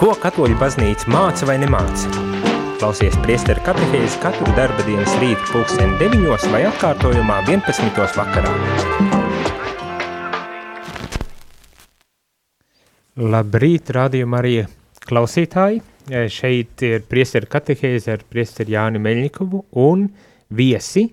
[0.00, 2.08] Ko katoļu baznīca māca vai nemāca?
[2.80, 7.98] Klausies priesteru katehēzi katru darba dienas rītu pulksteni 9 vai atkārtojumā 11.
[8.16, 8.54] vakarā.
[13.20, 14.54] Labrīt, rādījuma arī
[15.04, 15.82] klausītāji.
[16.32, 20.06] Šeit ir priesteru katehēze ar priesteru Jāni Meļņikovu un
[20.48, 21.10] viesi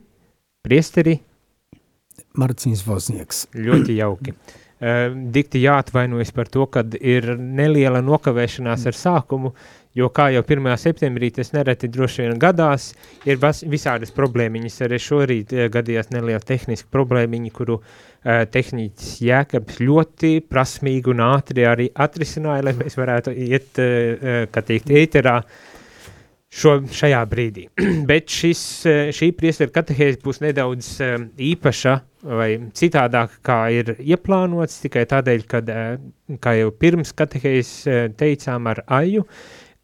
[0.63, 1.17] priesteri
[2.39, 3.49] Marcins Voznieks.
[3.51, 4.37] Ļoti jauki.
[4.77, 9.49] Uh, dikti jāatvainojas par to, ka ir neliela nokavēšanās ar sākumu,
[9.97, 10.67] jo kā jau 1.
[10.77, 12.91] septembrī tas nereti droši vien gadās,
[13.25, 14.75] ir visādas problēmiņas.
[14.85, 21.65] Arī šorīt uh, gadījās neliela tehniska problēmiņa, kuru uh, tehniķis Jēkabs ļoti prasmīgi un ātri
[21.65, 25.39] arī atrisināja, lai mēs varētu iet, uh, kā teikt, ēterā
[26.53, 27.67] šo, šajā brīdī.
[28.09, 28.61] Bet šis,
[29.15, 30.93] šī priesteru katehēze būs nedaudz
[31.51, 31.97] īpaša,
[32.27, 38.67] vai citādāk, kā ir ieplānots, tikai tādēļ, ka, eh, kā jau pirms katehējas eh, teicām
[38.67, 39.25] ar Aju,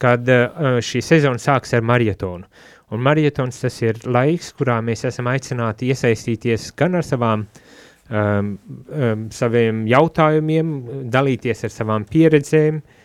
[0.02, 2.48] kad eh, šī sezona sāks ar marietonu.
[2.94, 8.52] Un marietons tas ir laiks, kurā mēs esam aicināti iesaistīties gan ar savām um,
[8.94, 10.76] um, saviem jautājumiem,
[11.10, 13.03] dalīties ar savām pieredzēm, um,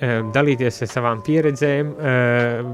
[0.00, 2.72] dalīties ar savām pieredzēm, um,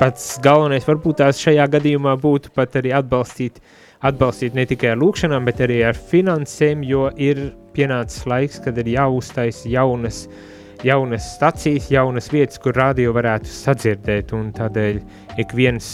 [0.00, 3.62] pats galvenais varbūt tās šajā gadījumā būtu pat arī atbalstīt
[4.04, 8.90] atbalstīt ne tikai ar lūkšanām, bet arī ar finansēm, jo ir pienācis laiks, kad ir
[8.92, 10.24] jāuztaisa jaunas,
[10.86, 15.00] jaunas stacijas, jaunas vietas, kur radio varētu sadzirdēt, un tādēļ
[15.42, 15.90] ik viens,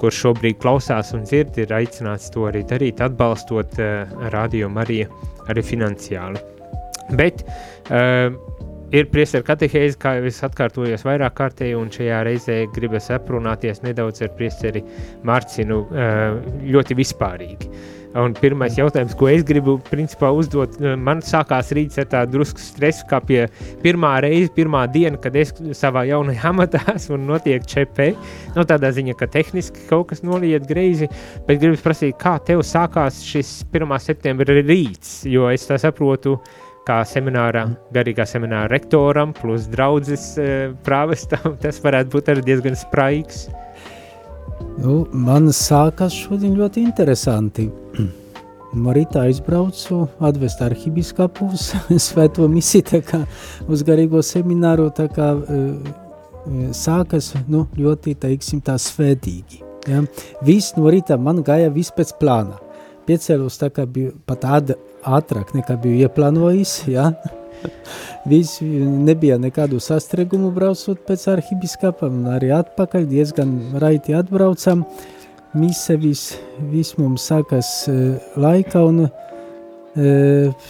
[0.00, 5.12] kurš šobrīd klausās un dzird, ir aicināts to arī darīt, atbalstot uh, radio Mariju
[5.52, 6.40] arī finansiāli.
[7.18, 8.32] Bet uh,
[8.92, 14.24] ir priesteru katehēze, kā jau es atkārtojos vairāk kārtēji, un šajā reizē gribas aprunāties nedaudz
[14.24, 14.84] ar priesteri
[15.26, 15.82] Marcinu
[16.68, 17.72] ļoti vispārīgi.
[18.12, 23.06] Un pirmais jautājums, ko es gribu principā uzdot, man sākās rīts ar tādu drusku stresu,
[23.08, 23.46] kā pie
[23.80, 28.10] pirmā reize, pirmā diena, kad es savā jaunajā amatā esmu un notiek ČP.
[28.52, 31.08] Nu, tādā ziņa, ka tehniski kaut kas noliet greizi,
[31.48, 33.96] bet gribu prasīt, kā tev sākās šis 1.
[34.04, 40.48] septembra rīts, jo es tā saprotu, uh, kā semināra, garīgā semināra rektoram, plus draudzes e,
[40.86, 43.46] prāvestam, tas varētu būt arī diezgan spraigs.
[44.78, 47.68] Nu, man sākās šodien ļoti interesanti.
[48.84, 51.70] Marita aizbraucu atvest arhibiskapu uz
[52.08, 53.24] svēto misiju, tā kā
[53.68, 55.98] uz garīgo semināru, tā kā uh,
[56.74, 59.60] sākas, nu, ļoti, teiksim, tā svētīgi.
[59.90, 60.02] Ja?
[60.46, 62.58] Viss no rīta man gāja viss pēc plāna.
[63.06, 67.10] Piecēlos tā kā bija pat āda ātrāk nekā biju ieplānojis, ja?
[68.26, 74.84] Viss nebija nekādu sastrēgumu braucot pēc arhibiskapam, arī atpakaļ diezgan raiti atbraucam.
[75.58, 76.36] Mise viss
[76.72, 80.68] vis mums sākas uh, laika, un uh,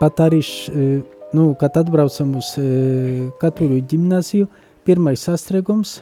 [0.00, 1.02] pat arī, uh,
[1.36, 4.48] nu, kad atbraucam uz uh, katoļu ģimnaziju,
[4.88, 5.98] pirmais sastrēgums,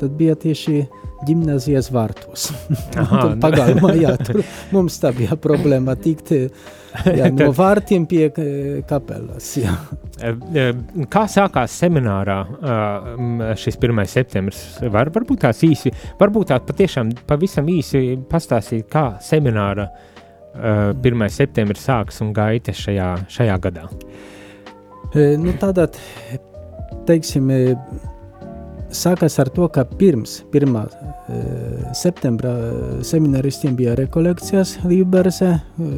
[0.00, 0.86] tad bija tieši
[1.26, 2.50] gimnazijas vārtos.
[3.02, 4.42] Aha, pagalmā, jā, tur
[4.74, 6.32] mums tā bija problēma tikt
[7.18, 8.28] jā, no vārtiem pie
[8.88, 9.48] kapelas.
[9.60, 9.74] Jā.
[11.12, 12.38] Kā sākās seminārā
[13.58, 14.04] šis 1.
[14.10, 14.62] septembris?
[14.82, 19.88] Var, varbūt tās īsi, varbūt tās patiešām pavisam īsi pastāstīt, kā semināra
[20.52, 21.26] 1.
[21.32, 23.88] septembris sāks un gaita šajā, šajā gadā.
[25.12, 25.88] Nu, tādā,
[27.08, 27.50] teiksim,
[28.96, 30.76] sākās ar to, ka pirms 1.
[30.76, 35.90] Eh, septembra eh, semināristiem bija rekolekcijas Līberze, eh,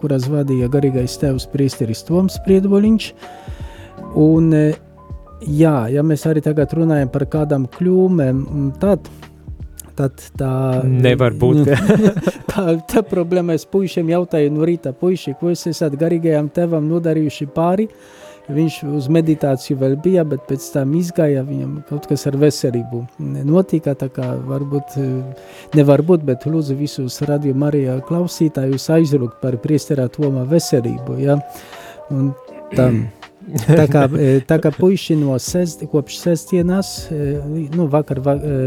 [0.00, 3.08] kuras vadīja garīgais tēvs priesteris Toms Priedvoliņš.
[4.18, 4.52] Un,
[5.44, 8.44] jā, ja mēs arī tagad runājam par kādām kļūmēm,
[8.80, 9.10] tad
[9.98, 11.66] tad tā nevar būt.
[12.52, 17.48] tā, tā problēma es puišiem jautāju no rīta, puiši, ko es esat garīgajam tevam nodarījuši
[17.50, 22.38] pāri, uh, Viņš uz meditāciju vēl bija, bet pēc tam izgāja, viņam kaut kas ar
[22.40, 23.02] veselību
[23.44, 24.96] notika, tā kā varbūt,
[25.76, 31.36] nevar būt, bet lūdzu visus Radio Marijā klausītājus aizlūgt par priesterā Toma veselību, ja,
[32.08, 32.32] un
[32.72, 33.06] tam.
[33.68, 34.02] tā kā,
[34.48, 38.20] tā kā puiši no sest, kopš sestdienas, nu, vakar,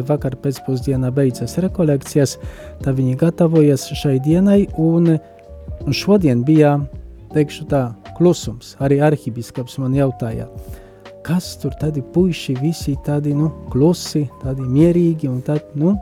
[0.08, 2.38] vakar pēcpusdienā beidzas rekolekcijas,
[2.82, 5.16] tā viņi gatavojas šai dienai, un
[5.94, 6.80] šodien bija,
[7.36, 7.82] teikšu tā,
[8.18, 8.76] klusums.
[8.84, 10.48] Arī arhibiskaps man jautāja,
[11.26, 15.98] kas tur tādi puiši visi tādi, nu, klusi, tādi mierīgi un tad, nu,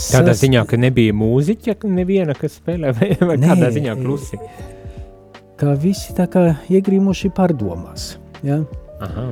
[0.00, 4.38] Tādā ziņā, ka nebija mūziķa, neviena, kas spēlē, vai, vai Nē, kādā ziņā klusi?
[5.60, 8.14] Kā visi tā kā iegrīmuši pārdomās,
[8.46, 8.62] ja?
[9.04, 9.26] Aha.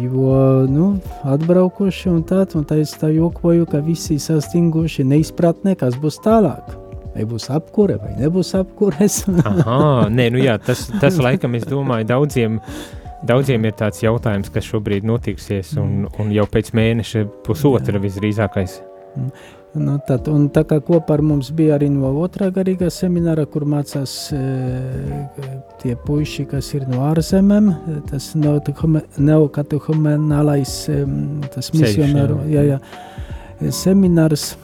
[0.00, 0.88] Jo, nu,
[1.28, 6.87] atbraukoši un tā, un tā es tā jokoju, ka visi sastinguši neizpratnē, kas būs tālāk
[7.18, 9.24] vai būs apkure, vai nebūs apkures.
[9.50, 12.52] Aha, nē, nu jā, tas, tas laikam, es domāju, daudziem,
[13.18, 16.12] Daudziem ir tāds jautājums, kas šobrīd notiksies, un, Mm.
[16.22, 18.78] un jau pēc mēneša pusotra visdrīzākais.
[19.74, 23.64] Nu, tad, un tā kā kopā ar mums bija arī no otrā garīgā semināra, kur
[23.66, 24.38] mācās e,
[25.82, 27.74] tie puiši, kas ir no ārzemēm,
[28.06, 31.02] tas neokatehumenālais, e,
[31.74, 32.38] misionāru,
[33.74, 34.54] seminārs.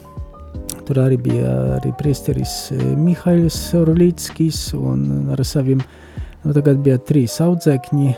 [0.85, 5.81] Tur arī bija arī priesteris e, Mihails Orlīckis un ar saviem,
[6.43, 8.11] nu tagad bija trīs audzēkņi,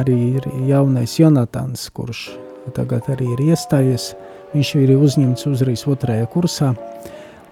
[0.00, 2.30] arī ir jaunais Jonatans, kurš
[2.76, 4.12] tagad arī ir iestājies.
[4.54, 6.72] Viņš ir uzņemts uzreiz otrajā kursā.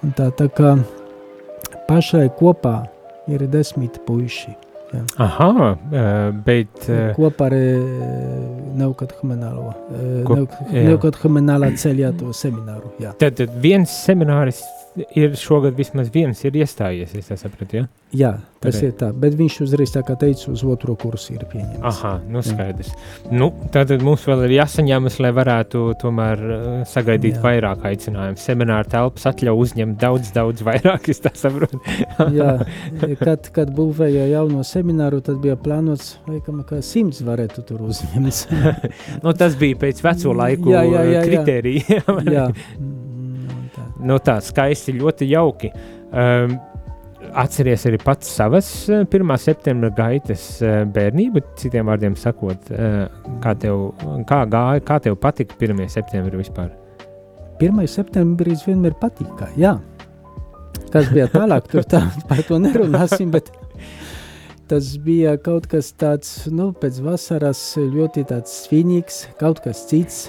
[0.04, 0.74] Un tā, tā kā
[1.88, 2.78] pašai kopā
[3.28, 4.69] ir desmit puiši.
[5.18, 7.54] Aha, eh, bet eh, Kopā ar
[8.80, 9.72] Neukathumenālo,
[10.26, 10.84] Kop- jā.
[10.88, 12.90] Neukathumenālā ceļā to semināru.
[13.02, 14.62] Jā, tad, viens semināris
[15.14, 17.88] ir šogad vismaz viens ir iestājies, es sapratu, ja?
[18.10, 18.88] jā tas Pareizi.
[18.90, 19.08] ir tā.
[19.16, 21.80] Bet viņš uzreiz, tā kā teicu, uz otro kursu ir pieņemts.
[21.86, 22.90] Aha, nu skaidrs.
[23.32, 27.42] Nu, tātad mums vēl ir jāsaņemas, lai varētu tomēr uh, sagaidīt Jā.
[27.46, 28.40] vairāk aicinājumu.
[28.42, 31.80] Semināra telpas atļauj uzņemt daudz, daudz vairāk, es tā saprotu.
[32.36, 32.52] Jā,
[33.24, 38.44] kad, kad būvēja jauno semināru, tad bija plānots, laikam, ka simts varētu tur uzņemt.
[39.24, 41.28] nu, tas bija pēc veco laiku Jā, jā, jā, jā.
[41.30, 42.02] kritērija.
[42.28, 42.48] jā,
[42.80, 43.09] Mm.
[44.02, 45.72] Nu, tā skaisti, ļoti jauki.
[46.10, 46.58] Um,
[47.36, 49.34] atceries arī pats savas eh, 1.
[49.40, 53.04] septembra gaitas eh, bērnību, citiem vārdiem sakot, eh,
[53.44, 53.90] kā tev,
[54.28, 55.84] kā gāja, kā tev patika 1.
[55.92, 56.72] septembra vispār?
[57.60, 57.84] 1.
[57.92, 59.50] septembris vienmēr patika.
[59.60, 59.76] Jā.
[60.90, 63.30] Kas bija tālāk, tur tā, par to nerunāsim.
[63.34, 63.52] Bet
[64.70, 70.28] tas bija kaut kas tāds, nu, pēc vasaras ļoti tāds svinīgs, kaut kas cits.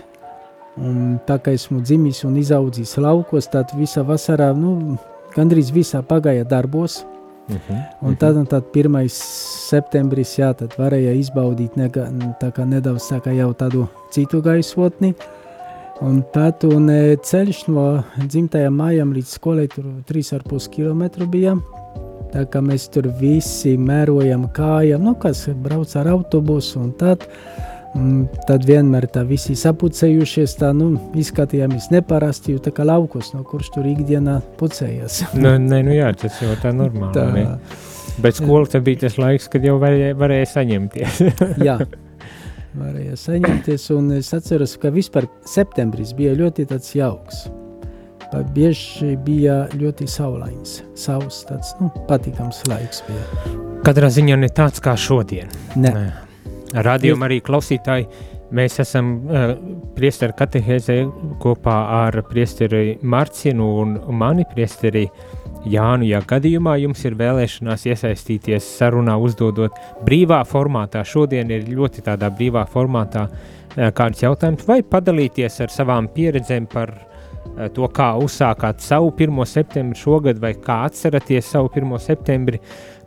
[0.79, 4.97] Un tā kā esmu dzimis un izaudzis laukos, tad visa vasarā, nu,
[5.35, 7.03] gandrīz visā pagāja darbos.
[7.49, 8.07] Uh -huh.
[8.07, 9.09] Un tad, un tad 1.
[9.09, 12.07] septembris, jā, tad varēja izbaudīt nega,
[12.39, 15.15] tā kā nedaudz tā kā jau tādu citu gaisotni.
[16.01, 21.57] Un tad un e, ceļš no dzimtajām mājām līdz skolai tur 3,5 km bija.
[22.31, 27.27] Tā kā mēs tur visi mērojam kājām, nu kas brauc ar autobusu un tad.
[27.91, 33.73] Mm, Tad vienmēr tā visi sapucējušies, tā nu, izskatījāmies neparasti, tā kā laukos, no kurš
[33.75, 35.23] tur ikdienā pucējas.
[35.41, 37.11] Nu, nē, nu jā, tas jau tā normāli.
[37.17, 37.25] Tā.
[37.35, 37.57] tā,
[38.21, 41.21] Bet skola tad bija tas laiks, kad jau varēja, varēja saņemties.
[41.67, 41.77] Jā,
[42.81, 43.87] varēja saņemties.
[43.95, 47.47] Un es atceros, ka vispār septembris bija ļoti tāds jauks.
[48.55, 53.03] Bieži bija ļoti saulains, sauss, tāds nu, patīkams laiks.
[53.09, 53.55] Bija.
[53.83, 55.51] Katrā ziņā ne tāds kā šodien.
[55.75, 55.91] Ne,
[56.71, 58.07] Radījumā arī klausītāji.
[58.55, 59.53] Mēs esam uh,
[59.95, 60.97] priesteri katehēzē
[61.43, 65.05] kopā ar priesteri Marcinu un mani priesteri
[65.71, 66.07] Jānu.
[66.09, 69.77] Ja gadījumā jums ir vēlēšanās iesaistīties sarunā, uzdodot
[70.07, 76.11] brīvā formātā, šodien ir ļoti tādā brīvā formātā uh, kāds jautājums, vai padalīties ar savām
[76.11, 76.95] pieredzēm par
[77.75, 79.45] to, kā uzsākāt savu 1.
[79.49, 81.97] septembri šogad, vai kā atceraties savu 1.
[82.01, 82.59] septembri,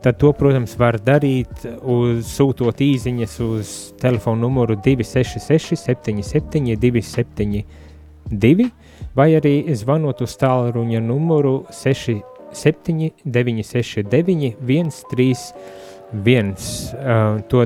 [0.05, 8.69] tad to, protams, var darīt, uz, sūtot īsiņas uz telefona numuru 266, 77, 272,
[9.17, 15.81] vai arī zvanot uz tālruņa numuru 67, 969, 131.
[16.15, 17.65] Uh, to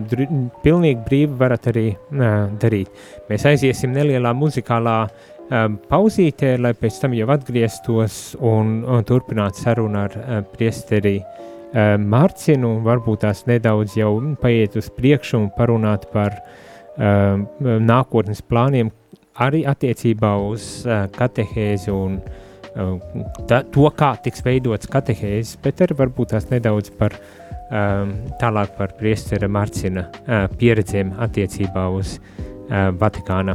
[0.63, 2.89] pilnīgi brīvi varat arī uh, darīt.
[3.29, 10.03] Mēs aiziesim nelielā muzikālā uh, pauzītē, lai pēc tam jau atgrieztos un, un turpinātu sarunu
[10.05, 11.19] ar priesteri
[11.73, 16.39] Mārcinu, varbūt tās nedaudz jau mm, paiet uz priekšu un parunāt par
[16.99, 18.89] nākotnes plāniem,
[19.39, 22.17] arī attiecībā uz uh, katehēzi un
[23.49, 27.17] ta, to, kā tiks veidots katehēzes, bet arī varbūt tās nedaudz par
[27.69, 32.17] tālāk par priestera Mārcina uh, pieredzēm attiecībā uz
[32.69, 33.55] Vatikāna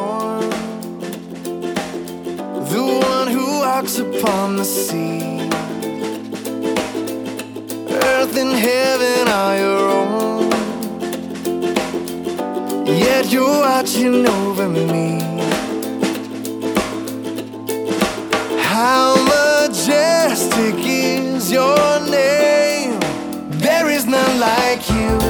[3.81, 5.39] walks upon the sea.
[7.89, 10.51] Earth and heaven are your own.
[12.85, 15.19] Yet you're watching over me.
[18.59, 22.99] How majestic is your name?
[23.49, 25.20] There is none like you.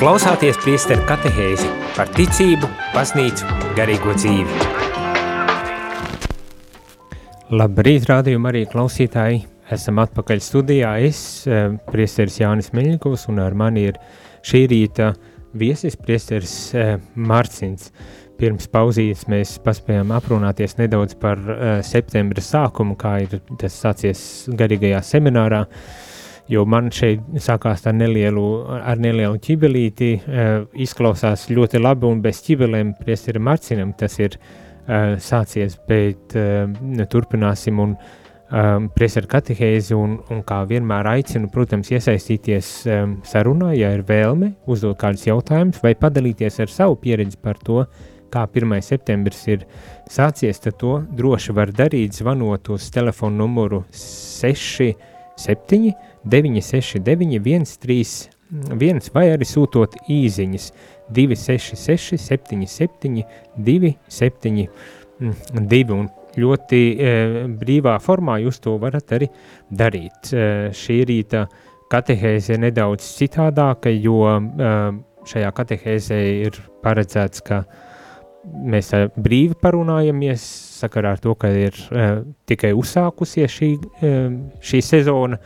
[0.00, 3.44] Klausāties priesteru katehēzi par ticību, baznīcu,
[3.76, 4.68] garīgo dzīvi.
[7.52, 9.42] Labrīt, rādījuma arī klausītāji.
[9.76, 10.94] Esam atpakaļ studijā.
[11.04, 14.00] Es, eh, priesteris Jānis Meļņikovs, un ar mani ir
[14.40, 15.12] šī rīta
[15.52, 17.92] viesis priesteris eh, Mārcins.
[18.40, 25.02] Pirms pauzītes mēs paspējām aprunāties nedaudz par uh, septembra sākumu, kā ir tas sācies garīgajā
[25.04, 25.66] seminārā,
[26.50, 28.46] jo man šeit sākās ar nelielu,
[28.80, 35.16] ar nelielu ķibelīti, uh, izklausās ļoti labi un bez ķibelēm priesteri Marcinam tas ir uh,
[35.22, 36.66] sācies, bet uh,
[37.10, 37.96] turpināsim un
[38.50, 44.54] um, priesteri katehēzi un, un kā vienmēr aicinu, protams, iesaistīties um, sarunā, ja ir vēlme,
[44.70, 47.84] uzdot kādus jautājumus vai padalīties ar savu pieredzi par to,
[48.30, 48.76] kā 1.
[48.86, 49.64] septembris ir
[50.10, 59.44] sācies, tad to droši var darīt, zvanot uz telefonu numuru 67 969 131 vai arī
[59.48, 60.72] sūtot īziņas.
[61.10, 63.24] 266 77
[63.58, 66.08] 272 un
[66.38, 66.96] ļoti e,
[67.60, 69.28] brīvā formā jūs to varat arī
[69.70, 70.32] darīt.
[70.32, 70.34] E,
[70.76, 71.40] šī rīta
[71.90, 74.34] katehēze ir nedaudz citādāka, jo e,
[75.30, 76.52] šajā katehēzē ir
[76.84, 77.56] paredzēts, ka
[78.44, 80.42] mēs brīvi parunājamies
[80.80, 84.32] sakarā ar to, ka ir uh, tikai uzsākusies šī, uh,
[84.64, 85.36] šī sezona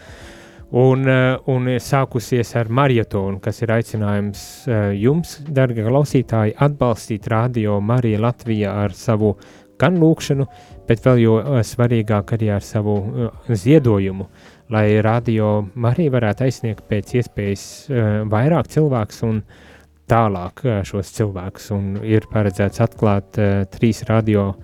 [0.74, 7.78] un, uh, un sākusies ar maratonu, kas ir aicinājums uh, jums, darbie klausītāji, atbalstīt radio
[7.80, 9.34] Mariju Latviju ar savu
[9.78, 10.46] gan lūkšanu,
[10.88, 12.96] bet vēl jo uh, svarīgāk arī ar savu
[13.48, 14.26] ziedojumu,
[14.74, 17.66] lai radio Marija varētu aizsniegt pēc iespējas
[18.32, 19.42] vairāk cilvēks un
[20.10, 21.68] tālāk šos cilvēkus.
[21.76, 23.36] Un ir paredzēts atklāt
[23.76, 24.54] trīs radio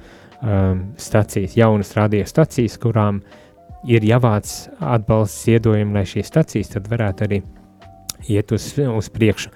[0.97, 3.50] stacijas, jaunas radiostacijas, kurām ir
[3.87, 7.41] jāvāc atbalsts ziedojumi, lai šīs stacijas tad varētu arī
[8.29, 9.51] iet uz, uz priekšu.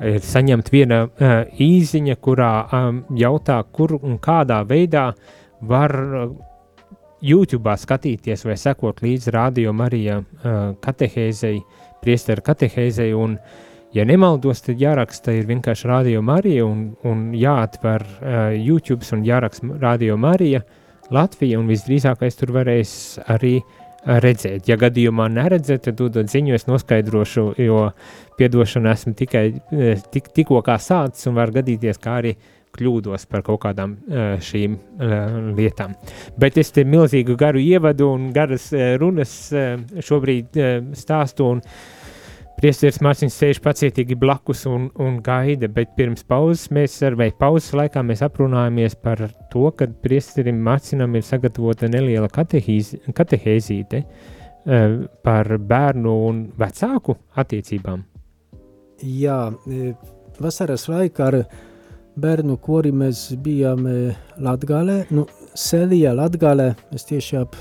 [0.00, 5.10] Ir saņemt viena uh, īziņa, kurā um, jautā, kur un kādā veidā
[5.60, 6.30] var uh,
[7.20, 11.60] YouTube skatīties vai sekot līdzi radio Marija uh, katehēzei,
[12.04, 13.38] priesteru katehēzei, un,
[13.96, 19.78] ja nemaldos, tad jāraksta ir vienkārši radio Marija un, un jāatver uh, YouTube un jāraksta
[19.82, 20.64] radio Marija
[21.14, 22.92] Latvija, un visdrīzākais tur varēs
[23.30, 24.68] arī uh, redzēt.
[24.70, 27.80] Ja gadījumā neredzat, tad dodot ziņu, es noskaidrošu, jo
[28.38, 32.36] piedošanu esmu tikai e, tik, tikko kā sācis un var gadīties, kā arī
[32.76, 34.76] kļūdos par kaut kādām e, šīm
[35.56, 35.96] lietām.
[36.38, 38.68] Bet es te milzīgu garu ievadu un garas
[39.00, 39.32] runas
[40.04, 40.60] šobrīd
[40.96, 41.62] stāstu un
[42.56, 47.74] Priesteris Mārciņš sēž pacietīgi blakus un, un gaida, bet pirms pauzes mēs ar, vai pauzes
[47.76, 54.94] laikā mēs aprunājamies par to, ka priesterim Mārciņam ir sagatavota neliela katehēzīte uh,
[55.26, 58.06] par bērnu un vecāku attiecībām.
[59.04, 59.90] Jā, e,
[60.40, 61.36] vasaras laikā ar
[62.16, 63.98] bērnu kori mēs bijām e,
[64.40, 67.60] Latgalē, nu, Selijā Latgalē, mēs tieši ap,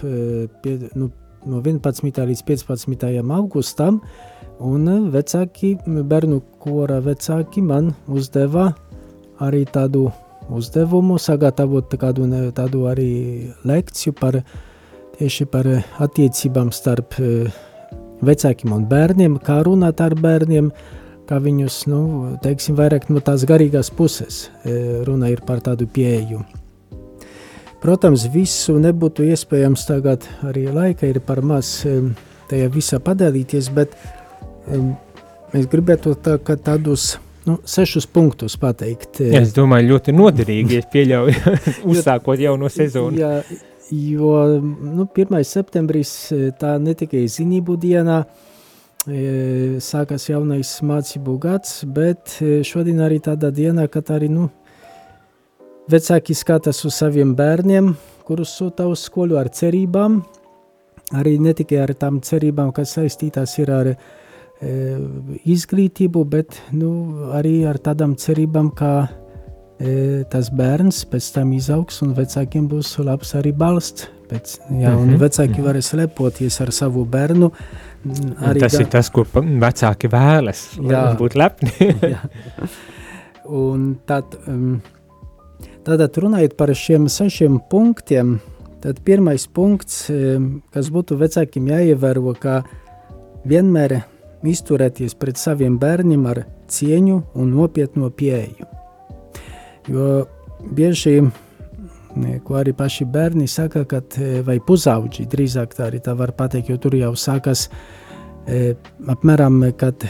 [0.63, 1.09] pie, nu,
[1.43, 2.23] no 11.
[2.31, 3.05] līdz 15.
[3.35, 4.31] augustam, uh,
[4.63, 8.69] Un vecāki, bērnu kora vecāki man uzdeva
[9.43, 10.07] arī tādu
[10.49, 14.39] uzdevumu, sagatavot kādu tādu arī lekciju par
[15.17, 15.67] tieši par
[16.03, 17.47] attiecībām starp e,
[18.25, 20.71] vecākiem un bērniem, kā runāt ar bērniem,
[21.27, 22.01] kā viņus, nu,
[22.43, 26.43] teiksim, vairāk no tās garīgās puses e, runa ir par tādu pieeju.
[27.83, 31.99] Protams, visu nebūtu iespējams tagad, arī laika ir par maz e,
[32.49, 33.95] tajā visā padalīties, bet
[34.65, 39.21] Es gribētu tā, tādus nu, sešus punktus pateikt.
[39.21, 41.53] Es domāju, ļoti noderīgi, ja pieļauju,
[41.93, 43.19] uzsākot jauno sezonu.
[43.19, 43.37] Jā,
[43.93, 45.37] jo nu, 1.
[45.45, 46.15] septembris
[46.59, 48.23] tā ne tikai zinību dienā,
[49.85, 54.49] sākas jaunais mācību gads, bet šodien arī tāda diena, kad arī nu,
[55.93, 57.93] vecāki skatās uz saviem bērniem,
[58.25, 60.23] kurus sūta uz skolu ar cerībām,
[61.13, 63.97] arī ne tikai ar tām cerībām, kas saistītās ir ar E,
[64.63, 66.89] izglītību, bet nu,
[67.35, 69.07] arī ar tādām cerībām, ka
[69.79, 74.09] e, tas bērns pēc tam izaugs un vecākiem būs labs arī balsts.
[74.25, 75.17] Pēc, jā, mm -hmm.
[75.21, 75.65] vecāki mhm.
[75.67, 77.51] varēs lepoties ar savu bērnu.
[78.41, 78.79] Arī tas ga...
[78.81, 81.71] ir tas, ko vecāki vēlas, lai būtu lepni.
[83.65, 84.81] un tad, um,
[85.83, 88.39] tātad runājot par šiem sešiem punktiem,
[88.81, 92.63] tad pirmais punkts, um, kas būtu vecākiem jāievēro, ka
[93.45, 94.01] vienmēr
[94.47, 98.69] izturēties pret saviem bērniem ar cieņu un nopietnu pieeju.
[99.91, 100.25] Jo
[100.73, 101.19] bieži,
[102.43, 106.71] ko arī paši bērni saka, kad, e, vai pusauģi drīzāk tā arī tā var pateikt,
[106.71, 107.67] jo tur jau sākas
[108.47, 108.73] e,
[109.11, 110.07] apmēram, kad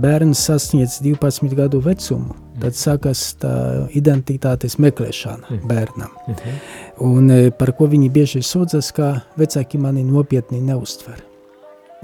[0.00, 3.54] bērns sasniedz 12 gadu vecumu, tad sākas tā
[3.94, 5.68] identitātes meklēšana mm.
[5.70, 6.10] bērnam.
[6.26, 6.58] -hmm.
[7.06, 11.22] Un e, par ko viņi bieži sūdzas, ka vecāki mani nopietni neuztver.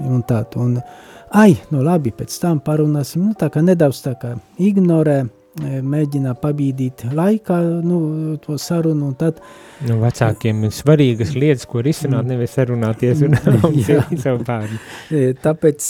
[0.01, 4.13] Un tā, un, uh, ai, nu labi, pēc tam parunāsim, nu tā kā nedaudz tā
[4.19, 7.99] kā ignorē, e, mēģina pabīdīt laikā nu,
[8.43, 9.39] to sarunu, un tad...
[9.87, 13.37] Nu, vecākiem ir svarīgas lietas, ko risināt, nevis sarunāties un
[14.25, 14.81] savu bērnu.
[15.07, 15.87] E, tāpēc,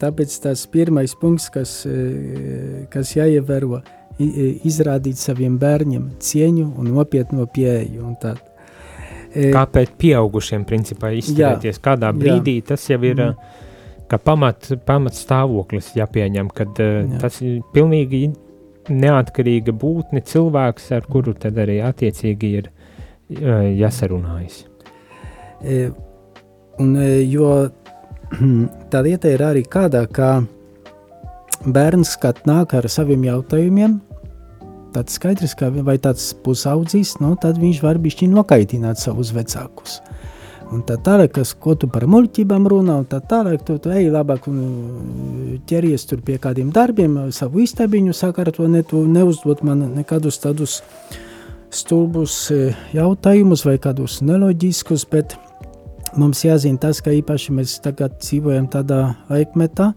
[0.00, 3.82] tāpēc tas pirmais punkts, kas, e, kas jāievēro,
[4.16, 8.40] izrādīt saviem bērniem cieņu un nopietno pieeju, un tad.
[9.36, 12.70] Kāpēc pieaugušiem principā izturēties jā, kādā brīdī, jā.
[12.72, 13.20] tas jau ir...
[13.20, 13.62] Mm
[14.10, 17.20] ka pamat, pamat stāvoklis jāpieņem, kad uh, Jā.
[17.24, 18.28] tas ir pilnīgi
[18.92, 24.64] neatkarīga būtne cilvēks, ar kuru tad arī attiecīgi ir uh, jāsarunājas.
[25.66, 25.88] E,
[26.82, 27.48] un, e, jo
[28.92, 30.44] tā lieta ir arī kādā, ka
[31.66, 33.98] bērns, kad nāk ar saviem jautājumiem,
[34.94, 39.98] tad skaidrs, ka vai tāds pusaudzis, nu, tad viņš var bišķi nokaitināt savus vecākus.
[39.98, 40.35] Uh,
[40.74, 44.08] un tā tālāk, kas, ko tu par muļķībām runā, un tā tālāk, tu, tu ej
[44.12, 49.84] labāk un uh, ķeries tur pie kādiem darbiem, savu istabiņu sakārto, ne, tu neuzdot man
[49.94, 50.80] nekādus tādus
[51.74, 55.36] stulbus uh, jautājumus vai kādus neloģiskus, bet
[56.18, 59.92] mums jāzina tas, ka īpaši mēs tagad dzīvojam tādā laikmetā,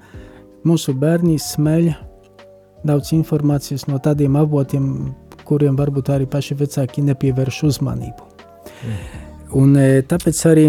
[0.68, 1.90] mūsu bērni smeļ
[2.88, 4.92] daudz informācijas no tādiem avotiem,
[5.48, 8.30] kuriem varbūt arī paši vecāki nepievērš uzmanību.
[8.86, 9.29] Mm.
[9.58, 10.66] Un e, tāpēc arī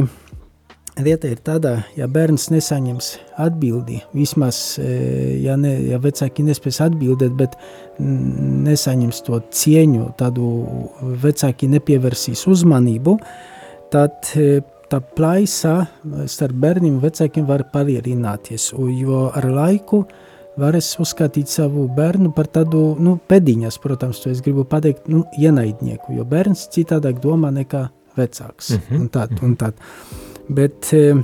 [1.05, 3.11] lieta ir tāda, ja bērns nesaņems
[3.45, 4.95] atbildi, vismaz, e,
[5.45, 7.59] ja, ne, ja vecāki nespēs atbildēt, bet
[8.01, 10.49] nesaņems to cieņu, tādu
[11.21, 13.19] vecāki nepievērsīs uzmanību,
[13.93, 15.77] tad e, tā plaisa
[16.25, 20.07] starp bērniem un vecākiem var palielināties, jo ar laiku
[20.61, 25.27] var es uzskatīt savu bērnu par tādu, nu, pediņas, protams, to es gribu pateikt, nu,
[25.39, 27.91] ienaidnieku, jo bērns citādāk domā nekā
[28.21, 29.73] vecāks, Mhm, un tā, un tā.
[30.49, 31.15] Bet, eh,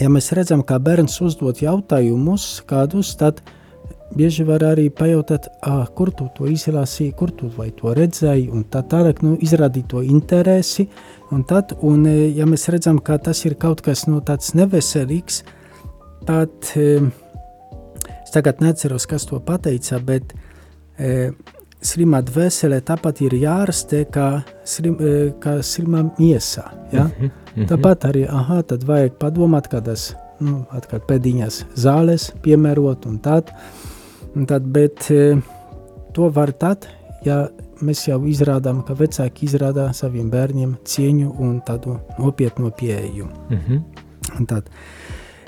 [0.00, 3.40] ja mēs redzam, kā bērns uzdot jautājumus kādus, tad
[4.16, 5.46] bieži var arī pajautāt,
[5.94, 10.88] kur tu to izlasīji, kur tu to redzēji, un tā tālāk, nu, izrādīt to interesi,
[11.30, 15.42] un tad, un, eh, ja mēs redzam, ka tas ir kaut kas, nu, tāds neveselīgs,
[16.26, 17.00] tad, eh,
[18.24, 20.34] es tagad neceros, kas to pateica, bet
[21.80, 27.08] slima dvēsele tāpat ir jārastē, kā, slim, eh, kā slima miesā, ja?
[27.08, 27.68] Mhm, mhm.
[27.70, 33.50] Tāpat arī, aha, tad vajag padomāt, kādas, nu, atkal pēdiņas zāles piemērot un tād,
[34.36, 35.40] un tad, bet e,
[36.14, 36.86] to var tad,
[37.24, 37.48] ja
[37.80, 43.28] mēs jau izrādām, ka vecāki izrādā saviem bērniem cieņu un tādu nopietnu pieeju.
[43.50, 43.82] Mhm.
[44.38, 44.68] Un Tad,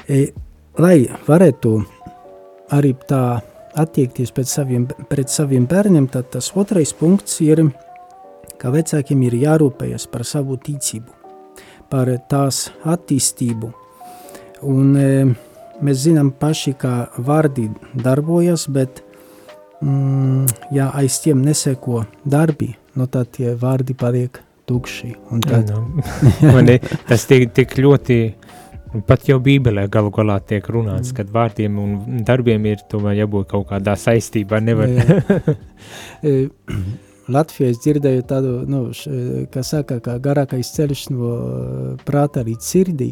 [0.09, 0.33] e,
[0.79, 1.85] lai varētu
[2.73, 3.41] arī tā
[3.79, 7.65] attiekties pret saviem, pret saviem bērniem, tad tas otrais punkts ir,
[8.61, 11.13] ka vecākiem ir jārūpējas par savu ticību,
[11.91, 13.73] par tās attīstību.
[14.69, 15.25] Un, e,
[15.83, 19.03] mēs zinām paši, kā vārdi darbojas, bet
[19.83, 25.15] mm, ja aiz tiem neseko darbi, nu tad tie vārdi paliek tukši.
[25.49, 28.19] Tad, Nu, man ir tas tik, tik ļoti,
[29.07, 31.17] pat jau Bībelē galu galā tiek runāts, Mm.
[31.17, 34.61] kad vārdiem un darbiem ir tomēr jābūt kaut kādā saistībā.
[34.63, 34.89] Nevar.
[36.23, 36.49] E,
[37.33, 42.69] Latvijā es dzirdēju tādu, nu, š, kā saka, kā garākais ceļš no e, prāta līdz
[42.69, 43.09] sirdī,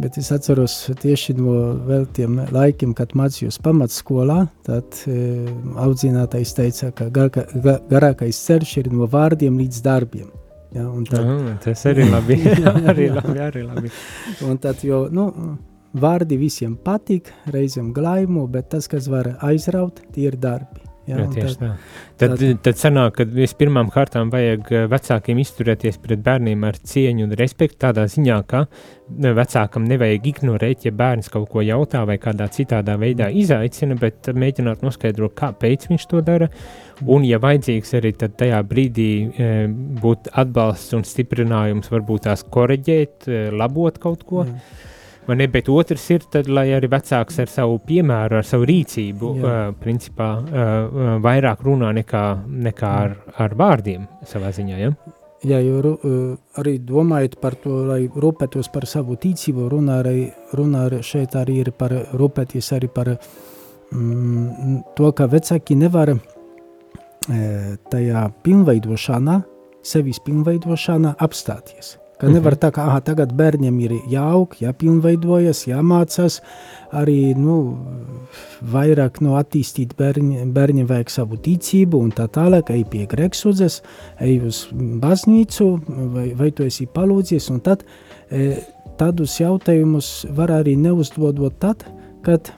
[0.00, 1.54] bet es atceros tieši no
[1.88, 5.46] vēl tiem laikiem, kad mācījos pamatskolā, tad e,
[5.80, 10.28] audzinātais teica, ka garāka, ga, garākais ceļš ir no vārdiem līdz darbiem.
[10.74, 12.36] Ja, tad, Ah, tas arī labi.
[12.92, 13.90] arī labi, arī labi.
[14.46, 15.24] un tad jo, nu,
[15.98, 20.84] vārdi visiem patīk, reizēm glaimo, bet tas, kas var aizraut, tie ir darbi.
[21.10, 21.70] Jā, un tieši tad- tā.
[22.20, 27.24] Tad, tad, tad sanāk, ka vispirmām kārtām vajag eh, vecākiem izturēties pret bērniem ar cieņu
[27.24, 32.18] un respektu tādā ziņā, ka eh, vecākam nevajag ignorēt, ja bērns kaut ko jautā vai
[32.22, 36.50] kādā citādā veidā izaicina, bet mēģināt noskaidrot, kāpēc viņš to dara.
[37.08, 39.50] Un, ja vajadzīgs arī tajā brīdī e,
[40.02, 44.44] būt atbalsts un stiprinājums, varbūt tās koreģēt, e, labot kaut ko.
[44.44, 44.88] Jā.
[45.28, 49.32] Vai ne, bet otrs ir, tad, lai arī vecāks ar savu piemēru, ar savu rīcību,
[49.36, 49.54] Jā.
[49.68, 52.24] uh, principā uh, vairāk runā nekā,
[52.68, 54.78] nekā ar, ar vārdiem savā ziņā.
[54.80, 54.94] Ja?
[55.40, 55.90] Jā, jo ru,
[56.60, 61.62] arī domājot par to, lai rūpētos par savu ticību, runā arī, runā arī šeit arī
[61.62, 66.18] ir par rūpēties arī par mm, to, ka vecāki nevar e,
[67.88, 69.38] tajā pilnveidošanā,
[69.80, 71.94] sevis pilnveidošanā apstāties.
[72.20, 72.34] Ka Mhm.
[72.36, 76.40] nevar tā, ka aha, tagad bērniem ir jāaug, jāpilnveidojas, jāmācās,
[76.92, 77.78] arī nu,
[78.62, 83.80] vairāk nu, attīstīt bērni, bērni vajag savu ticību un tā tālāk, ej pie Greksudzes,
[84.20, 85.70] ej uz baznīcu,
[86.12, 87.84] vai, vai tu esi palūdzies, tad
[88.30, 88.58] e,
[88.98, 91.86] tādus jautājumus var arī neuzdodot tad,
[92.22, 92.52] kad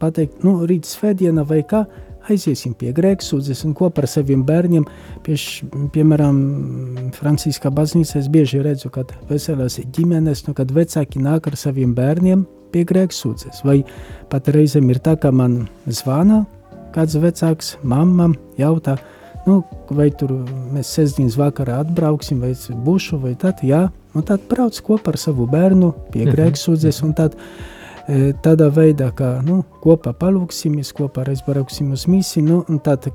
[0.00, 1.86] pateikt, nu, rīt svētdiena vai kā,
[2.30, 4.86] aiziesim pie Greksudzes un kopā ar saviem bērniem,
[5.26, 6.40] pieš, piemēram,
[7.16, 12.46] Franciska baznīca, es bieži redzu, kad veselās ģimenes, nu, kad vecāki nāk ar saviem bērniem
[12.74, 13.82] pie Greksudzes, vai
[14.32, 16.44] pat reizēm ir tā, ka man zvana
[16.96, 18.96] kāds vecāks, mamma jautā,
[19.46, 19.60] nu,
[19.94, 20.32] vai tur
[20.74, 22.54] mēs sestdienas vakarā atbrauksim, vai
[22.86, 23.86] būšu, vai tad, jā,
[24.16, 26.32] un tad brauc kopā ar savu bērnu pie Mhm.
[26.34, 27.75] Greksudzes, un tad e,
[28.42, 33.08] tādā veidā, ka, nu, kopā palūksimies, kopā aizbrauksim uz misiju, nu, tad,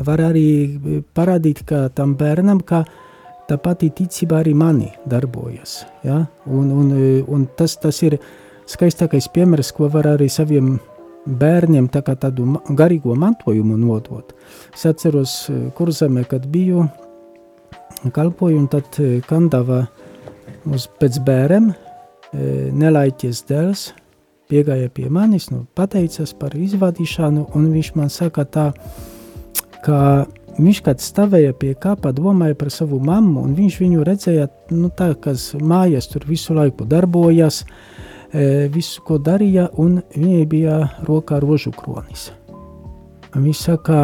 [0.00, 2.84] var arī e, parādīt, ka tam bērnam, ka
[3.48, 8.18] tā pati ticība arī mani darbojas, ja, un, un, e, un tas, tas ir
[8.70, 10.76] skaistākais piemērs, ko var arī saviem
[11.26, 12.46] bērniem tā kā tādu
[12.78, 14.32] garīgo mantojumu nodot.
[14.74, 16.86] Es atceros, e, kurzemē, kad biju
[18.14, 19.84] kalpoju, un tad e, kandava
[20.70, 21.72] uz pēc bērem,
[22.32, 23.88] nelaiķies dēls,
[24.52, 28.68] piegāja pie manis, nu, pateicas par izvadīšanu, un viņš man saka tā,
[29.84, 29.98] ka
[30.58, 35.12] viņš kad stāvēja pie kapa, domāja par savu mammu, un viņš viņu redzēja, nu, tā,
[35.14, 37.62] kas mājās tur visu laiku darbojas,
[38.72, 42.30] visu, ko darīja, un viņai bija rokā rožu kronis.
[43.32, 43.98] Un viņš saka,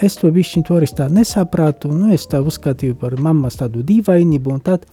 [0.00, 4.64] es to višķiņu toreiz tā nesapratu, nu, es tā uzskatīju par mammas tādu dīvainību, un
[4.64, 4.84] tad,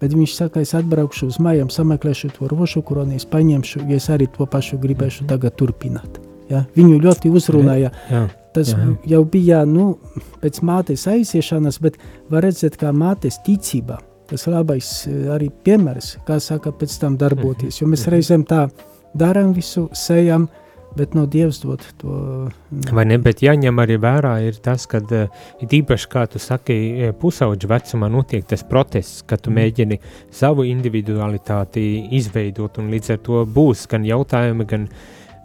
[0.00, 4.08] bet viņš saka, es atbraukšu uz mājām, sameklēšu to rožu kroni, es paņemšu, ja es
[4.14, 6.20] arī to pašu gribēšu tagad turpināt.
[6.48, 6.64] Ja?
[6.76, 8.26] Viņu ļoti uzrunāja, Jā.
[8.58, 8.84] Tas Jā.
[9.06, 9.92] jau bija nu,
[10.42, 11.98] pēc mātes aiziešanas, bet
[12.32, 14.00] var redzēt, kā mātes ticība.
[14.28, 17.80] Tas labais eh, arī piemērs, kā saka, pēc tam darboties.
[17.80, 18.66] Jo mēs reizēm tā
[19.18, 20.48] darām visu, sejam,
[20.96, 22.08] bet no Dievs dot to.
[22.70, 25.28] mm, Vai ne, bet jāņem arī vērā ir tas, ka uh,
[25.60, 26.74] ir īpaši, kā tu saki,
[27.08, 29.54] eh, pusauģa vecumā notiek tas protests, ka tu Mm.
[29.58, 29.98] mēģini
[30.30, 34.88] savu individualitāti izveidot, un līdz ar to būs gan jautājumi, gan,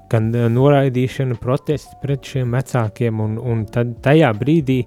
[0.09, 4.85] gan eh, noraidīšana, protesti pret šiem vecākiem, un, un tad tajā brīdī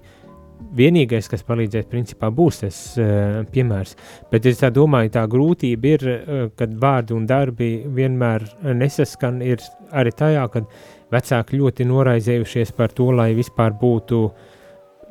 [0.75, 3.95] vienīgais, kas palīdzēs, principā būs tas uh, piemērs.
[4.31, 9.41] Bet es tā domāju, tā grūtība ir, uh, kad vārdi un darbi vienmēr eh, nesaskan,
[9.45, 9.63] ir
[9.95, 10.67] arī tajā, kad
[11.13, 14.21] vecāki ļoti noraizējušies par to, lai vispār būtu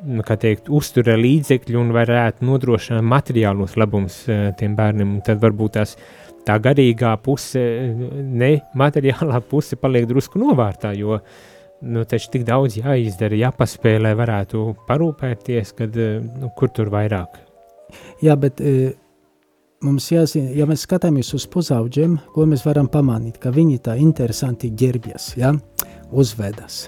[0.07, 5.19] nu, teikt, uzturē līdzekļi un varētu nodrošināt materiālos labumus uh, tiem bērniem.
[5.25, 5.97] Tad varbūt tās
[6.47, 7.61] tā garīgā puse,
[8.13, 11.19] ne materiālā puse paliek drusku novārtā, jo
[11.81, 17.43] nu, taču tik daudz jāizdara, jāpaspēj, lai varētu parūpēties, kad eh, nu, kur tur vairāk.
[18.23, 18.91] Jā, bet e,
[19.85, 24.73] mums jāzina, ja mēs skatāmies uz pusauģiem, ko mēs varam pamanīt, ka viņi tā interesanti
[24.75, 25.53] ģērbjas, ja?
[26.11, 26.87] uzvedas.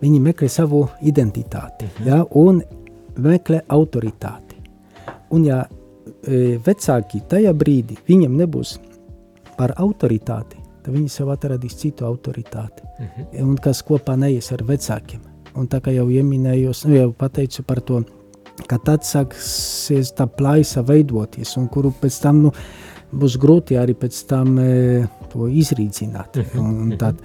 [0.00, 2.22] Viņi meklē savu identitāti ja?
[2.38, 2.62] un
[3.20, 4.60] meklē autoritāti.
[5.34, 8.76] Un ja e, vecāki tajā brīdī viņiem nebūs
[9.58, 12.86] par autoritāti, tad viņi sev atradīs citu autoritāti.
[13.00, 13.48] Mhm.
[13.48, 15.20] un kas kopā neies ar vecākiem.
[15.56, 18.04] Un tā kā jau ieminējos, nu, jau pateicu par to,
[18.68, 22.52] ka tad sāksies tā plaisa veidoties, un kuru pēc tam nu,
[23.10, 26.36] būs grūti arī pēc tam e, to izrīdzināt.
[26.36, 27.18] Mhm, Un, un tad,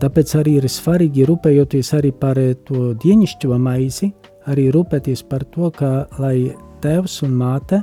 [0.00, 4.12] tāpēc arī ir svarīgi rūpējoties arī par e, to dienišķo maizi,
[4.50, 6.50] arī rūpēties par to, ka lai
[6.82, 7.82] tēvs un māte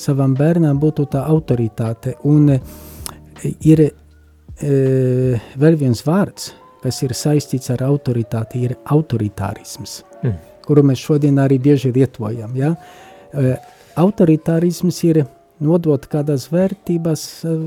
[0.00, 2.16] savam bērnam būtu tā autoritāte.
[2.28, 2.60] Un e,
[3.64, 3.86] ir
[4.60, 10.34] vēl viens vārds, kas ir saistīts ar autoritāti, ir autoritārisms, Mm.
[10.66, 12.54] kuru mēs šodien arī bieži lietojam.
[12.56, 12.74] Ja?
[13.96, 15.24] Autoritārisms ir
[15.60, 17.24] nodot kādas vērtības,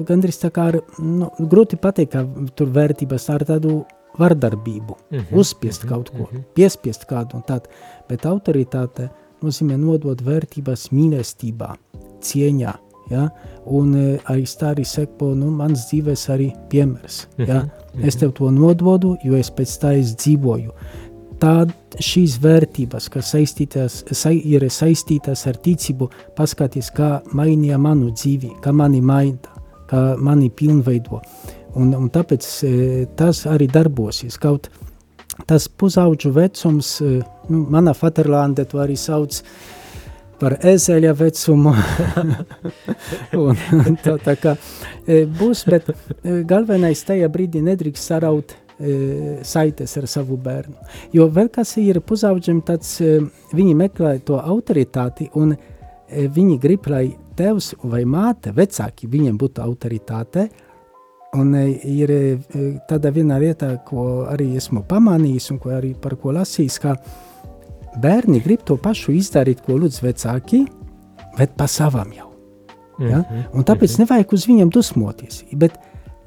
[0.08, 2.23] gandrīz tā kā ar, nu, grūti pateikt, ka
[2.58, 3.84] tur vērtības ar tādu
[4.19, 6.45] vardarbību, Mhm, uzspiest mhm, kaut ko, mhm.
[6.53, 7.69] piespiest kādu un tādu,
[8.10, 9.10] bet autoritāte
[9.41, 11.75] nozīmē nodot vērtības mīlestībā,
[12.21, 12.73] cieņā,
[13.12, 13.29] ja?
[13.65, 13.95] Un
[14.30, 17.63] aiz tā arī seko, nu, mans dzīves arī piemērs, ja?
[17.63, 20.71] Mhm, Es tev to nododu, jo es pēc tā es dzīvoju.
[21.38, 21.65] Tā
[22.02, 28.73] šīs vērtības, kas saistītas, sai, ir saistītas ar ticību, paskaties, kā mainīja manu dzīvi, kā
[28.73, 31.21] mani maina, kā mani pilnveido.
[31.78, 32.73] Un, un tāpēc e,
[33.17, 34.39] tas arī darbosies.
[34.41, 34.69] Kaut
[35.49, 39.83] tas pusauģu vecums, e, nu, manā Faterlandē to arī sauc par
[40.60, 41.73] ezeļa vecumu.
[43.45, 44.56] un, un tā, tā kā
[45.08, 50.75] e, būs, bet e, galvenais tajā brīdī nedrīkst saraut e, saites ar savu bērnu.
[51.15, 52.97] Jo vēl kas ir pusauģiem, tāds
[53.53, 55.56] viņi meklē to autoritāti un
[56.10, 60.49] viņi grib, lai tevs vai māte, vecāki viņiem būtu autoritāte,
[61.34, 62.12] Un ir
[62.86, 66.93] tāda viena lieta, ko arī esmu pamanījis un ko arī par ko lasījis, ka
[68.01, 70.63] bērni grib to pašu izdarīt, ko lūdz vecāki,
[71.38, 72.29] bet pa savam jau.
[72.99, 73.23] Ja?
[73.23, 75.43] Mhm, Un tāpēc nevajag uz viņiem dusmoties.
[75.53, 75.77] Bet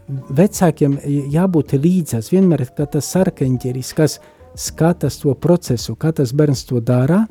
[0.08, 0.98] vecākiem
[1.32, 2.30] jābūt līdzās.
[2.32, 4.18] Vienmēr ir tas sarkanģeris, kas
[4.56, 7.24] skatās to procesu, kā tas bērns to dara.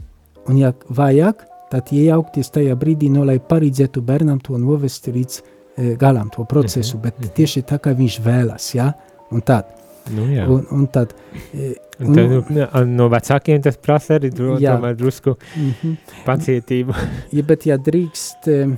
[0.48, 5.96] Un, ja vajag, tad iejaukties tajā brīdī, no, lai palīdzētu bērnam to novest līdz e,
[6.00, 6.98] galam, to procesu.
[6.98, 7.34] Mhm, Bet mhm.
[7.36, 8.70] tieši tā, kā viņš vēlas.
[8.76, 8.92] Ja?
[9.32, 9.72] Un tad,
[10.14, 10.46] Nu, jā.
[10.52, 11.16] un, un tad,
[11.54, 14.58] e, Un tad, nu, no vecākiem tas prasa arī dro,
[15.00, 15.94] drusku mhm.
[16.26, 16.96] pacietību.
[17.36, 18.74] Ja, bet, ja drīkst eh,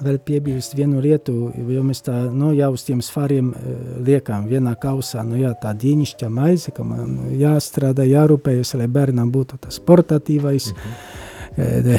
[0.00, 3.74] vēl piebilst vienu lietu, jo mēs tā nu, jau uz tiem svariem eh,
[4.08, 9.60] liekam vienā kausā, nu jā, tā dienišķa maize, ka man jāstrādā, jārūpējas, lai bērnam būtu
[9.66, 11.92] tas portatīvais, mm.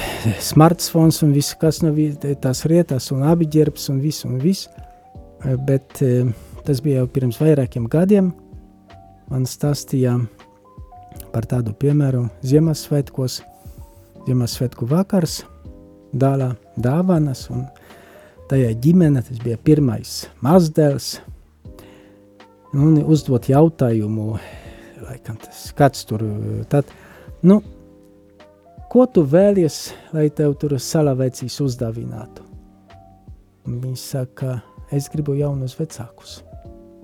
[0.50, 4.70] smartphones un viss, kas no vi- tās lietas, un apģērbs un viss, un viss.
[5.46, 6.02] Eh, Bet
[6.66, 8.34] tas bija jau pirms vairākiem gadiem.
[9.28, 10.14] Man stāstīja
[11.34, 13.42] par tādu piemēru Ziemassvētkos,
[14.28, 15.42] Ziemassvētku vakars,
[16.16, 17.66] dālā dāvanas, un
[18.48, 20.14] tajā ģimene, tas bija pirmais
[20.46, 21.18] mazdēls,
[22.78, 24.38] un uzdot jautājumu,
[25.04, 26.24] laikam tas kāds tur,
[26.72, 26.88] tad,
[27.44, 27.60] nu,
[28.92, 32.48] ko tu vēlies, lai tev tur salavecīs uzdāvinātu?
[33.68, 34.62] Viņš saka,
[34.96, 36.40] es gribu jaunus vecākus.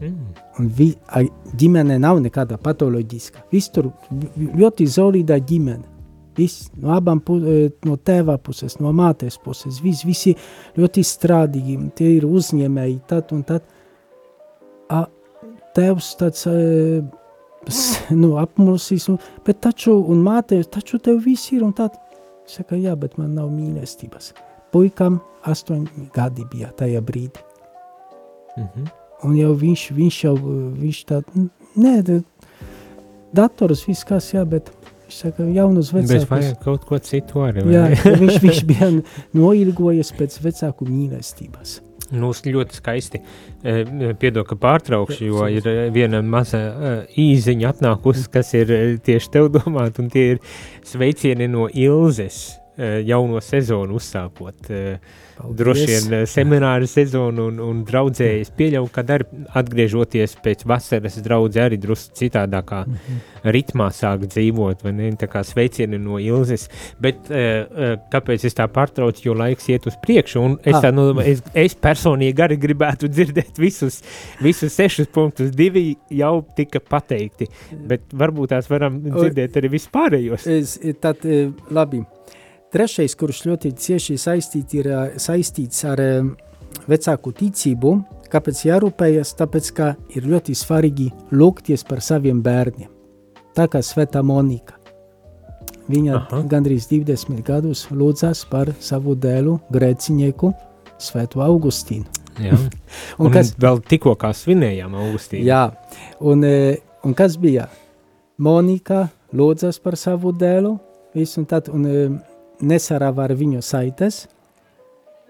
[0.09, 0.43] Mm.
[0.59, 1.25] Un vi, ai,
[1.59, 3.47] ģimene nav nekāda patoloģiska.
[3.53, 3.91] Viss tur
[4.35, 5.89] ļoti solida ģimene.
[6.37, 9.79] Viss no abām pu, eh, no tēva puses, no mātes puses.
[9.83, 10.33] Viss, visi
[10.77, 13.67] ļoti strādīgi, tie ir uzņēmēji, tad un tad.
[14.89, 15.05] A,
[15.73, 17.01] tēvs tāds e,
[18.21, 21.97] nu, apmulsīs, un, bet taču, un māte, taču tev viss ir, un tad
[22.49, 24.33] saka, jā, bet man nav mīlestības.
[24.73, 27.45] Puikam astoņi gadi bija tajā brīdī.
[28.57, 29.02] Mhm.
[29.23, 30.35] Un jau viņš, viņš jau
[30.79, 31.21] viņš tā,
[31.79, 32.21] nē, da-
[33.33, 34.69] dators viss kas, jā, bet
[35.07, 36.29] viņš saka, jaunus Bet vecākus.
[36.29, 37.65] vajag kaut ko citu arī.
[37.71, 37.87] Jā,
[38.23, 38.91] viņš, viņš bija
[39.33, 41.79] noilgojies pēc vecāku mīlestības.
[42.13, 43.21] Nu, ļoti skaisti.
[43.63, 46.91] E, Piedod, ka pārtraukšu, jo ir e, viena maza e,
[47.23, 48.73] īziņa atnākusi, kas ir
[49.05, 50.43] tieši tev domāta, un tie ir
[50.85, 52.59] sveicieni no Ilzes
[53.05, 54.69] jauno sezonu uzsākot.
[54.69, 54.97] E,
[55.43, 59.25] Droši vien e, semināra sezonu un, un draudzējas pieļauju, kad arī
[59.57, 63.17] atgriežoties pēc vasaras draudzē arī drusku citādākā Mhm.
[63.53, 66.69] ritmā sāk dzīvot, vai ne, tā kā sveicieni no Ilzes,
[67.01, 67.27] bet
[68.13, 70.81] kāpēc es tā pārtraucu, jo laiks iet uz priekšu, un es, Ah.
[70.85, 74.01] tā, nu, es, es personīgi arī gribētu dzirdēt visus,
[74.41, 77.49] visus sešus punktus, divi jau tika pateikti,
[77.89, 80.47] bet varbūt tās varam dzirdēt arī vispārējos.
[80.47, 81.17] Es, tad,
[81.71, 82.03] labi.
[82.73, 84.87] Trešais, kurš ļoti cieši saistīt ir,
[85.21, 85.99] saistīts ar
[86.89, 87.91] vecāku ticību,
[88.33, 92.89] kāpēc jārūpējas, tāpēc, ka ir ļoti svarīgi lūgties par saviem bērniem.
[93.53, 94.79] Tā kā Sveta Monika.
[95.85, 96.39] Viņa Aha.
[96.49, 100.53] gandrīz 20 gadus lūdzās par savu dēlu, grēcinieku,
[100.97, 102.09] Svetu Augustīnu.
[102.49, 105.45] Un, Un, kas, vēl tikko svinējām Augustīnu.
[105.45, 105.67] Jā,
[106.17, 106.41] un,
[107.05, 107.67] un kas bija?
[108.41, 110.79] Monika lūdzas par savu dēlu,
[111.13, 111.85] visu, un tad un,
[112.63, 114.23] nesarāva ar viņu saites.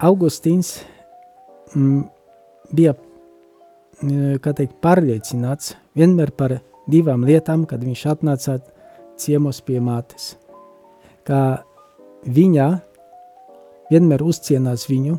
[0.03, 0.77] Augustīns
[1.73, 2.03] mm,
[2.73, 2.95] bija
[4.43, 6.57] kā teikt, pārliecināts vienmēr par
[6.89, 8.59] divām lietām, kad viņš atnāca
[9.19, 10.35] ciemos pie mātes.
[11.23, 11.63] Kā
[12.25, 12.67] viņa
[13.91, 15.17] vienmēr uzcienās viņu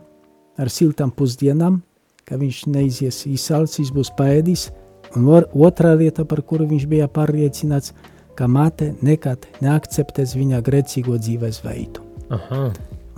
[0.60, 1.82] ar siltām pusdienām,
[2.24, 4.70] ka viņš neizies izsalcis, būs paēdis,
[5.16, 7.94] un or, otrā lieta, par kuru viņš bija pārliecināts,
[8.34, 12.03] ka māte nekad neakceptēs viņa grēcīgo dzīvesveidu.
[12.32, 12.68] Aha.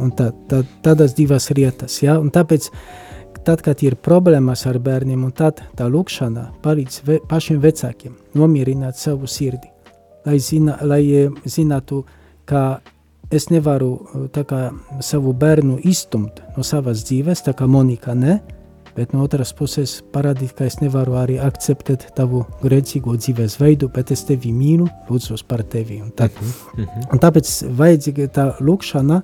[0.03, 2.19] Un tā, tā, tādas divas lietas, ja?
[2.21, 2.69] un tāpēc,
[3.47, 8.99] tad, kad ir problēmas ar bērniem, un tad tā lūkšana palīdz ve, pašiem vecākiem nomierināt
[9.01, 9.71] savu sirdi,
[10.27, 12.03] lai, zina, lai eh, zinātu,
[12.45, 12.83] ka
[13.33, 14.61] es nevaru eh, tā kā
[15.01, 18.41] savu bērnu izstumt no savas dzīves, tā kā Monika ne,
[18.97, 24.25] bet no otras puses parādīt, ka es nevaru arī akceptēt tavu grēcīgo dzīvesveidu, bet es
[24.25, 26.01] tevi mīlu, lūdzos par tevi.
[26.03, 26.31] Un, tad,
[26.77, 27.13] Mhm.
[27.13, 29.23] un tāpēc vajadzīga tā lūkšana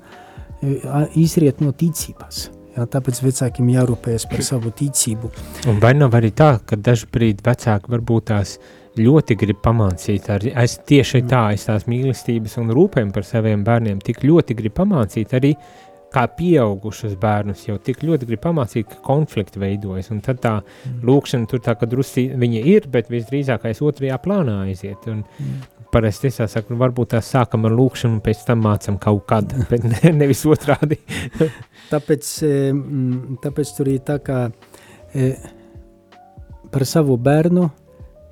[0.63, 2.51] e, a- izriet no ticības.
[2.77, 5.31] Jā, tāpēc vecākiem jārūpējas par savu ticību.
[5.69, 8.59] Un vai nav arī tā, ka brīdi vecāki varbūt tās
[8.97, 14.01] ļoti grib pamācīt, arī es tieši tā, es tās mīlestības un rūpēm par saviem bērniem
[14.01, 15.55] tik ļoti grib pamācīt arī
[16.13, 20.55] kā pieaugušus bērnus jau tik ļoti grib pamācīt, ka konflikti veidojas, un tad tā
[21.05, 25.25] lūkšana tur tā, ka drusi viņa ir, bet visdrīzākais otrajā plānā aiziet, un
[25.93, 29.53] parasti es saku, nu, varbūt tā sākam ar lūkšanu, un pēc tam mācam kaut kad,
[29.71, 30.99] bet ne, nevis otrādi.
[31.93, 34.47] Tāpēc, e, mm, tāpēc tur ir tā kā
[35.13, 35.35] e,
[36.73, 37.69] par savu bērnu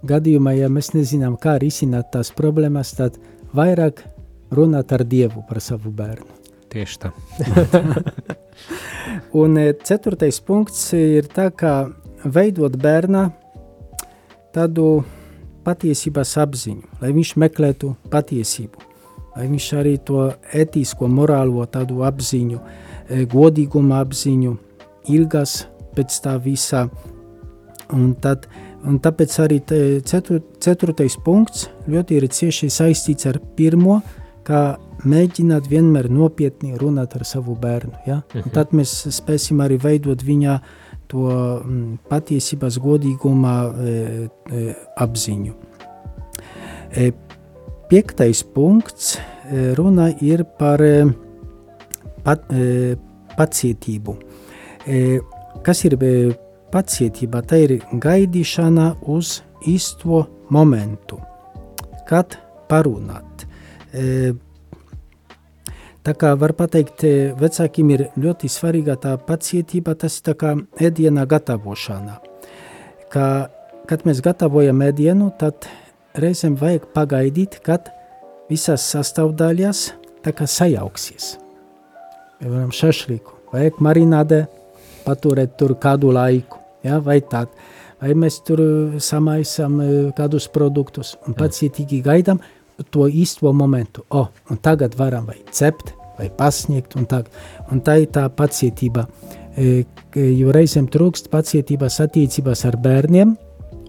[0.09, 3.21] gadījumā, ja mēs nezinām, kā risināt tās problēmas, tad
[3.53, 4.07] vairāk
[4.57, 6.40] runāt ar Dievu par savu bērnu.
[6.71, 7.11] Tieši tā.
[9.41, 11.91] Un e, ceturtais punkts ir tā, kā
[12.25, 13.25] veidot bērnā
[14.55, 15.03] tādu
[15.67, 18.87] patiesības apziņu, lai viņš meklētu patiesību,
[19.37, 24.57] lai viņš arī to etisko, morālo tādu apziņu, e, godīguma apziņu,
[25.15, 25.65] ilgas
[25.97, 26.87] pēc tā visā.
[27.91, 28.47] Un, tad,
[28.87, 29.59] un tāpēc arī
[30.07, 33.99] cetur, ceturtais punkts ļoti ir cieši saistīts ar pirmo,
[34.47, 37.93] kā mēģināt vienmēr nopietni runāt ar savu bērnu.
[38.07, 38.23] Ja?
[38.35, 38.53] Un Mhm.
[38.53, 40.61] tad mēs spēsim arī veidot viņa
[41.09, 41.27] to
[41.65, 45.55] mm, patiesības godīguma e, e, apziņu.
[46.97, 47.13] E,
[47.91, 51.07] piektais punkts e, runa ir par e,
[52.25, 52.97] pat, e,
[53.37, 54.17] pacietību.
[54.87, 55.21] E,
[55.67, 56.13] kas ir e,
[56.71, 57.43] pacietība?
[57.43, 61.19] Tā ir gaidīšana uz īsto momentu,
[62.09, 62.39] kad
[62.71, 63.47] parunāt.
[63.93, 64.33] E,
[66.01, 71.27] Tā kā var pateikt, e, vecākiem ir ļoti svarīga tā pacietība, tas ir kā ēdiena
[71.29, 72.17] gatavošana.
[73.13, 73.27] Kā,
[73.89, 75.69] kad mēs gatavojam ēdienu, tad
[76.17, 77.91] reizēm vajag pagaidīt, kad
[78.49, 79.91] visas sastāvdaļas
[80.49, 81.35] sajauksies.
[82.41, 84.47] Piemēram, šašliku, vajag marinādē
[85.05, 87.53] paturēt tur kādu laiku, ja, vai tād.
[88.01, 88.63] Vai mēs tur
[88.97, 92.41] samaisam eh, kādus produktus un pacietīgi gaidām
[92.91, 94.05] to īsto momentu.
[94.11, 97.23] O, un tagad varam vai cept, vai pasniegt, un tā,
[97.73, 99.07] un tā ir tā pacietība.
[99.57, 103.37] E, k- jo reizēm trūkst pacietības attiecībās ar bērniem,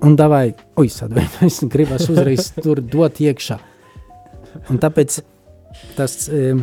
[0.04, 3.60] un davai, oi, sadvēs, gribas uzreiz tur dot iekšā.
[4.72, 5.22] Un tāpēc
[5.96, 6.56] tas e,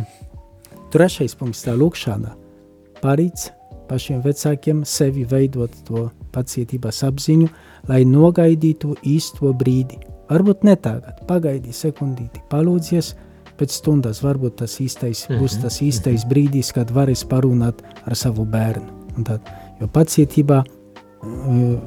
[0.93, 2.35] trešais punkts, tā lūkšana,
[3.01, 3.47] palīdz
[3.89, 7.47] pašiem vecākiem sevi veidot to pacietības apziņu,
[7.89, 9.97] lai nogaidītu īsto brīdi.
[10.29, 13.15] Varbūt ne tagad, pagaidi sekundīti, palūdzies,
[13.59, 15.39] pēc stundas varbūt tas īstais, mm -hmm.
[15.41, 18.93] būs tas īstais brīdis, kad varēs parunāt ar savu bērnu.
[19.17, 19.41] Un tad,
[19.81, 21.79] jo pacietībā, uh,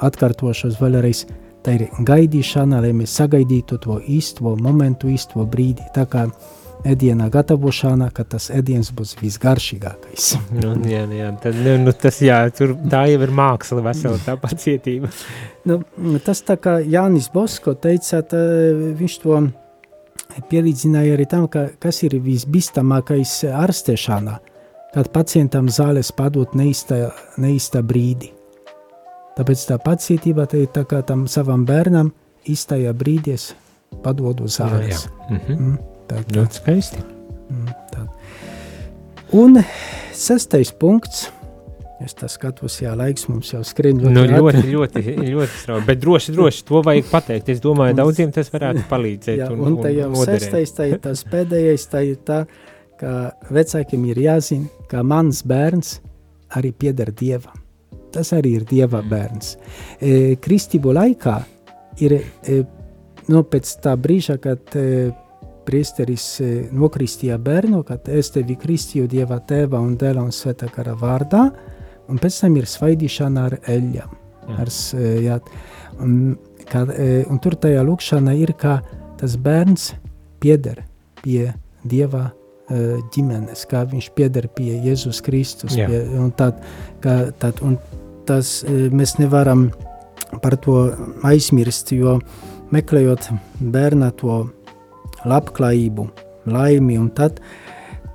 [0.00, 1.26] atkārtošos vēlreiz,
[1.62, 5.82] tā ir gaidīšana, lai mēs sagaidītu to īsto momentu, īsto brīdi.
[5.94, 6.26] Tā kā
[6.86, 10.28] ēdienā gatavošana, ka tas ēdiens būs visgaršīgākais.
[10.56, 14.36] nu, jā, jā, tad, nu, nu, tas, jā, tur, tā jau ir māksla, vesela tā
[14.40, 15.10] pacietība.
[15.68, 15.80] nu,
[16.24, 18.42] tas tā kā Jānis Bosko teica, tā,
[19.00, 19.40] viņš to
[20.50, 24.36] pielīdzināja arī tam, ka, kas ir visbīstamākais ārstēšanā,
[24.94, 27.08] kad pacientam zāles padot neīstā,
[27.40, 28.32] neīstā brīdi.
[29.38, 32.10] Tāpēc tā pacietība tā ir tā kā tam savam bērnam
[32.50, 33.52] īstajā brīdies
[34.04, 35.06] padodu zāles.
[35.06, 35.38] Jā, jā.
[35.38, 35.56] Mhm.
[35.56, 35.89] Mm.
[36.10, 36.36] Tā, tā.
[36.36, 37.04] Ļoti skaisti.
[37.50, 38.06] Mm, tā.
[39.38, 39.60] Un
[40.16, 41.28] sestais punkts.
[42.00, 45.98] Es tā skatos, jā, laiks mums jau skrien ļoti nu, ļoti, ļoti, ļoti strauji, bet
[46.00, 47.50] droši, droši, to vajag pateikt.
[47.52, 49.42] Es domāju, daudziem tas varētu palīdzēt.
[49.42, 52.40] Jā, un, un, un tā jau un sestais, tā ir tas pēdējais, tā ir tā,
[53.00, 53.14] ka
[53.52, 55.98] vecākiem ir jāzina, ka mans bērns
[56.56, 57.60] arī pieder Dievam.
[58.10, 59.54] Tas arī ir Dieva bērns.
[60.00, 61.36] E, kristību laikā
[62.02, 62.62] ir, e,
[63.28, 65.10] nu, pēc tā brīža, kad e,
[65.66, 70.96] priesteris e, nokristīja bērnu, kad es tevi kristīju Dieva tēva un dēla un svētā kara
[70.98, 71.46] vārdā,
[72.10, 74.16] un pēc tam ir svaidīšana ar eļļām.
[74.60, 75.38] Ar, e, jā,
[76.02, 76.16] un,
[76.70, 78.80] kad, e, un tur tajā lūkšana ir, ka
[79.20, 79.92] tas bērns
[80.42, 80.84] pieder
[81.22, 81.52] pie
[81.84, 82.30] Dieva
[82.70, 85.74] ģimenes, kā viņš pieder pie Jēzus Kristus.
[85.74, 85.88] Jā.
[85.90, 86.60] Pie, un tad,
[87.02, 87.74] ka, tad, un
[88.28, 89.64] tas mēs nevaram
[90.38, 90.76] par to
[91.26, 92.18] aizmirst, jo
[92.70, 94.44] meklējot bērna to
[95.28, 96.06] labklājību,
[96.50, 97.40] laimi, un tad,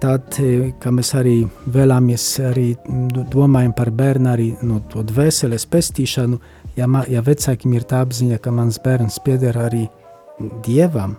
[0.02, 1.38] tad e, kā mēs arī
[1.76, 2.68] vēlamies, arī
[3.34, 6.40] domājam par bērnu, arī no to dvēseles pestīšanu,
[6.78, 9.86] ja, ma, ja vecākiem ir tā apziņa, ka mans bērns pieder arī
[10.66, 11.16] Dievam,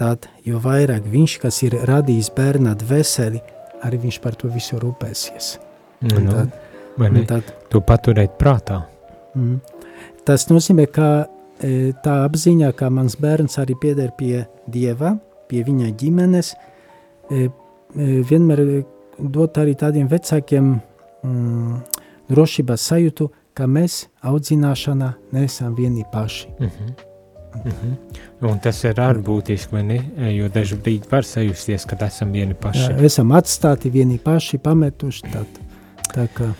[0.00, 3.42] tad jo vairāk viņš, kas ir radījis bērna dvēseli,
[3.84, 5.50] arī viņš par to visu rūpēsies.
[6.04, 6.54] Nu, tad,
[7.00, 7.24] vai ne?
[7.28, 8.80] Tad, to paturēt prātā.
[9.36, 9.58] Mm,
[10.24, 11.08] tas nozīmē, ka
[12.04, 15.14] tā apziņa, ka mans bērns arī pieder pie Dieva,
[15.48, 16.52] pie viņa ģimenes,
[17.30, 18.64] e, e, vienmēr
[19.18, 21.80] dot arī tādiem vecākiem mm,
[22.30, 26.48] drošības sajūtu, ka mēs audzināšanā neesam vieni paši.
[26.58, 26.94] Mm -hmm.
[27.54, 28.50] Mm -hmm.
[28.50, 30.00] Un tas ir ārkārtīgi būtiski,
[30.36, 32.80] jo dažu brīdi var sajusties, ka esam vieni paši.
[32.80, 35.22] Jā, esam atstāti vieni paši, pametuši.
[35.32, 35.46] Tad,
[36.14, 36.52] tā kā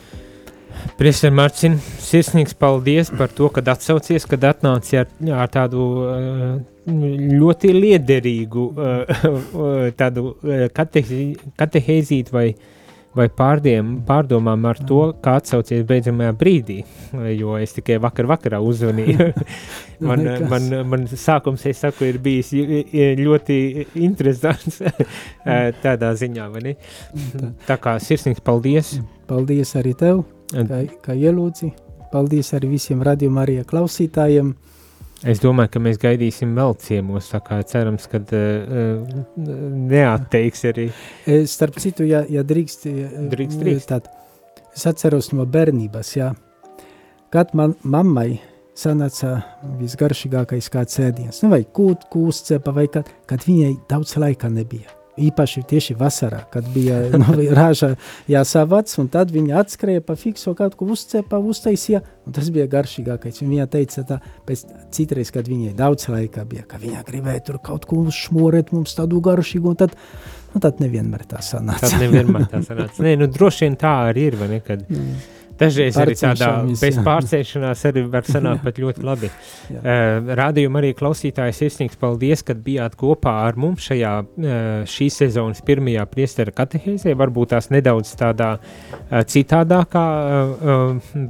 [0.94, 6.52] Priekšsēdētāj, Mārcis, sirsnīgs paldies par to, ka atsaucies, kad atnāci ar, ar tādu uh,
[6.86, 12.44] ļoti liederīgu uh, tādu uh, katehēzītu vai,
[13.18, 16.78] vai pārdiem, pārdomām ar to, kā atsaucies beidzamajā brīdī,
[17.34, 19.30] jo es tikai vakar vakarā uzzvanīju.
[20.10, 22.52] man, man, man sākums, es saku, ir bijis
[23.18, 23.58] ļoti
[24.06, 24.78] interesants
[25.84, 26.48] tādā ziņā?
[27.66, 28.96] Tā kā sirsnīgs paldies.
[29.24, 31.72] Paldies arī tev kā, kā ielūdzi.
[32.12, 34.52] Paldies arī visiem radījuma arī klausītājiem.
[35.24, 37.30] Es domāju, ka mēs gaidīsim vēl ciemos,
[37.70, 40.88] cerams, ka uh, neatteiks arī.
[41.48, 42.88] Starp citu, ja, ja drīkst,
[43.32, 43.92] drīkst, drīkst.
[43.94, 44.10] Tad,
[44.76, 46.32] es atceros no bērnības, jā,
[47.32, 48.34] kad man mammai
[48.78, 49.38] sanāca
[49.78, 55.62] visgaršīgākais kāds ēdiens, nu vai kūt, kūscepa, vai kad, kad viņai daudz laika nebija īpaši
[55.70, 57.94] tieši vasarā, kad bija nu, rāža
[58.30, 63.42] jāsavāc, un tad viņa atskrēja pa fikso kaut ko uzcepa, uztaisīja, un tas bija garšīgākais.
[63.44, 67.60] Un viņa teica tā, pēc citreiz, kad viņai daudz laika bija, ka viņa gribēja tur
[67.64, 69.94] kaut ko uzšmorēt mums tādu garšīgu, un tad,
[70.54, 71.88] nu, tad nevienmēr tā sanāca.
[71.88, 73.02] Tad nevienmēr tā sanāca.
[73.06, 74.84] Nē, nu droši vien tā arī ir, vai ne, kad...
[74.90, 76.48] Mm Dažreiz arī tādā
[76.80, 79.30] bez pārcēšanās arī var sanākt pat ļoti labi.
[79.30, 85.62] uh, Rādījuma arī klausītājs iesniegs paldies, kad bijāt kopā ar mums šajā uh, šīs sezonas
[85.66, 90.06] pirmajā priestera katehēzē, varbūt tās nedaudz tādā uh, citādākā,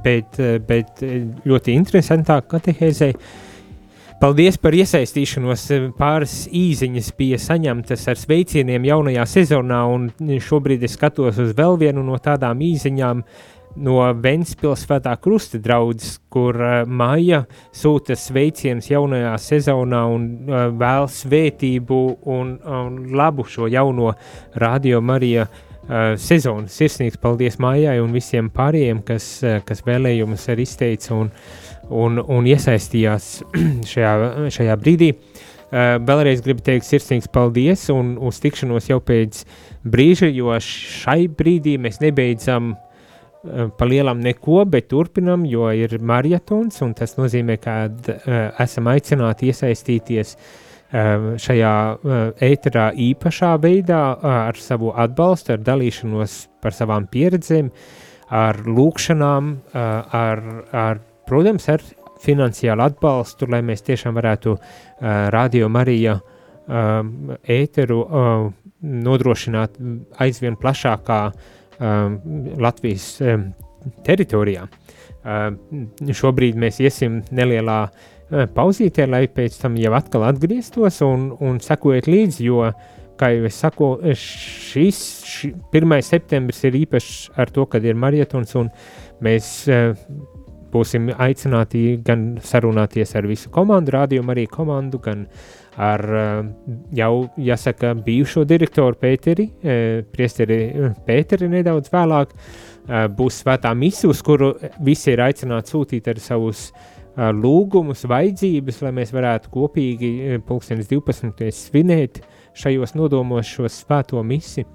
[0.05, 1.03] bet, bet
[1.45, 3.13] ļoti interesantā katehēzē.
[4.21, 5.65] Paldies par iesaistīšanos.
[5.99, 10.07] Pāris īsiņas bija saņemtas ar sveicieniem jaunajā sezonā, un
[10.41, 13.21] šobrīd es skatos uz vēl vienu no tādām īsiņām.
[13.21, 17.45] Uh, no Ventspils svētā krusta draudzes, kur uh, Maija
[17.75, 22.01] sūta sveicienus jaunajā sezonā un uh, vēl svētību
[22.35, 24.13] un, un labu šo jauno
[24.61, 26.71] radio Marija uh, sezonu.
[26.71, 31.33] Sirsnīgs paldies Maijai un visiem pārējiem, kas, uh, kas vēlējumus arī izteica un,
[31.91, 33.35] un, un iesaistījās
[33.93, 34.15] šajā,
[34.55, 35.15] šajā brīdī.
[35.75, 39.43] Uh, vēlreiz gribu teikt sirsnīgs paldies un uz tikšanos jau pēc
[39.83, 42.84] brīža, jo šai brīdī mēs nebeidzam uh,
[43.79, 49.51] pa lielam neko, bet turpinam, jo ir marietons, un tas nozīmē, ka uh, esam aicināti
[49.53, 57.09] iesaistīties uh, šajā uh, ēterā īpašā veidā uh, ar savu atbalstu, ar dalīšanos par savām
[57.13, 57.71] pieredzēm,
[58.35, 59.83] ar lūkšanām, uh,
[60.25, 61.85] ar, ar, protams, ar
[62.25, 64.63] finansiālu atbalstu, lai mēs tiešām varētu uh,
[65.35, 67.03] Radio Marija uh,
[67.45, 68.49] ēteru uh,
[68.85, 69.77] nodrošināt
[70.21, 73.49] aizvien plašākā um, Latvijas um,
[74.07, 74.67] teritorijā.
[75.25, 75.55] Uh,
[76.15, 82.11] šobrīd mēs iesim nelielā uh, pauzītē, lai pēc tam jau atkal atgrieztos un, un sekojiet
[82.11, 82.69] līdzi, jo,
[83.21, 85.97] kā jau es saku, šis ši, 1.
[86.05, 88.71] septembris ir īpašs ar to, kad ir marietons un
[89.25, 89.95] mēs uh,
[90.75, 95.27] būsim aicināti gan sarunāties ar visu komandu, rādījumu arī komandu, gan
[95.81, 96.05] ar
[96.95, 99.49] jau, jāsaka, bijušo direktoru Pēteri,
[100.15, 100.59] priesteri
[101.07, 102.35] Pēteri nedaudz vēlāk,
[103.19, 104.55] būs svētā misija, uz kuru
[104.85, 106.69] visi ir aicināti sūtīt ar savus
[107.15, 111.51] lūgumus, vajadzības, lai mēs varētu kopīgi pulkstenis 12.
[111.55, 112.25] svinēt
[112.59, 114.67] šajos nodomos šo svēto misi.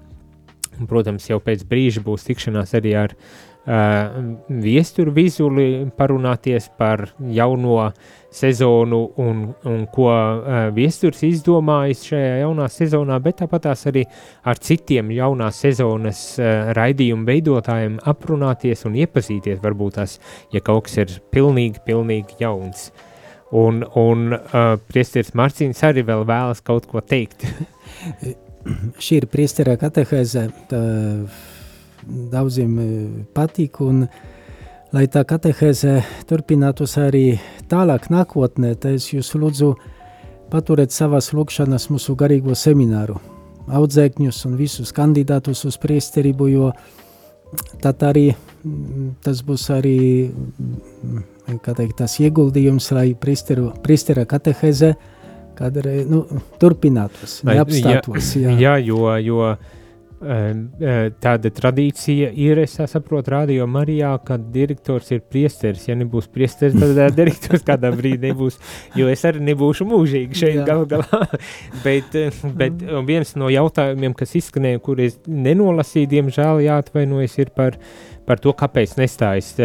[0.80, 7.90] Un, protams, jau pēc brīža būs tikšanās arī ar uh, viesturu vizuli parunāties par jauno
[8.32, 14.04] sezonu un, un ko uh, viesturs izdomājis šajā jaunā sezonā, bet tāpat tās arī
[14.46, 20.18] ar citiem jaunās sezonas uh, raidījumu veidotājiem aprunāties un iepazīties varbūt tās,
[20.54, 22.90] ja kaut kas ir pilnīgi, pilnīgi jauns.
[23.50, 27.48] Un, un uh, priesteris Marcīns arī vēl vēlas kaut ko teikt.
[29.02, 30.84] Šī ir priesterā katehēze, tā
[32.06, 32.76] daudziem
[33.36, 33.80] patīk.
[33.84, 34.04] Un,
[34.94, 37.38] lai tā katehēze turpinātos arī
[37.70, 39.74] tālāk nākotnē, tad es jūs lūdzu
[40.50, 43.20] paturēt savās lūkšanās mūsu garīgo semināru,
[43.70, 46.72] audzēkņus un visus kandidātus uz priesterību, jo
[47.82, 48.30] tad arī
[49.24, 50.00] tas būs arī
[51.50, 54.94] teikt, tas ieguldījums, lai priesteru, priestera katehēze
[55.58, 56.24] kādreiz nu,
[56.60, 58.34] turpinātos, neapstātos.
[58.38, 58.58] Jā, jā.
[58.64, 59.50] jā jo, jo
[60.20, 65.86] tāda tradīcija ir, es saprotu, Radio Marijā, ka direktors ir priesteris.
[65.88, 68.58] Ja nebūs priesteris, tad direktors kādā brīdī nebūs,
[68.98, 71.22] jo es arī nebūšu mūžīgi šeit gal galā.
[71.86, 72.16] bet,
[72.60, 77.80] bet viens no jautājumiem, kas izskanēja, kur es nenolasīju, diemžēl jāatvainojas, ir par,
[78.30, 79.56] par to, kāpēc nestājas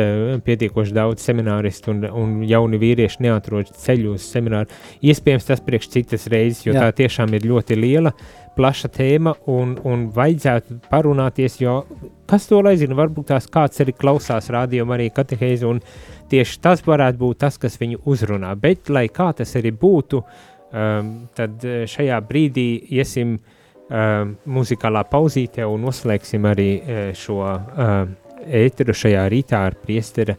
[0.45, 4.74] pietiekoši daudz semināristu un, un jauni vīrieši neatrod ceļu uz semināru.
[5.05, 6.88] Iespējams, tas priekš citas reizes, jo Jā.
[6.88, 8.16] tā tiešām ir ļoti liela
[8.55, 11.82] plaša tēma un, un vajadzētu parunāties, jo
[12.30, 15.84] kas to lai zina, varbūt tās kāds arī klausās rādījumu arī katehēzi un
[16.32, 21.13] tieši tas varētu būt tas, kas viņu uzrunā, bet lai kā tas arī būtu, um,
[21.38, 28.96] tad eh, šajā brīdī iesim um, muzikālā pauzītē un noslēgsim arī uh, šo uh, ēteru
[28.96, 30.36] šajā rītā ar priestera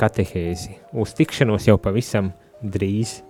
[0.00, 0.78] katehēzi.
[0.92, 3.20] Uz tikšanos jau pavisam drīz.